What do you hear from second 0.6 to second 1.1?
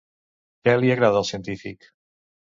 Què li